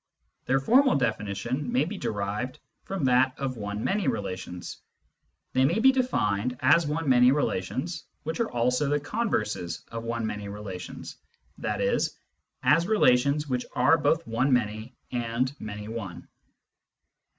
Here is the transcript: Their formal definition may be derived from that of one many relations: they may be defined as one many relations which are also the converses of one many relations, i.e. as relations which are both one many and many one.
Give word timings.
Their 0.47 0.59
formal 0.59 0.95
definition 0.95 1.71
may 1.71 1.85
be 1.85 1.95
derived 1.99 2.57
from 2.85 3.05
that 3.05 3.37
of 3.37 3.55
one 3.57 3.83
many 3.83 4.07
relations: 4.07 4.77
they 5.53 5.63
may 5.63 5.77
be 5.77 5.91
defined 5.91 6.57
as 6.59 6.87
one 6.87 7.07
many 7.07 7.31
relations 7.31 8.05
which 8.23 8.39
are 8.39 8.49
also 8.49 8.89
the 8.89 8.99
converses 8.99 9.83
of 9.91 10.03
one 10.03 10.25
many 10.25 10.49
relations, 10.49 11.17
i.e. 11.63 11.99
as 12.63 12.87
relations 12.87 13.47
which 13.47 13.67
are 13.75 13.95
both 13.95 14.25
one 14.25 14.51
many 14.51 14.95
and 15.11 15.53
many 15.61 15.87
one. 15.87 16.27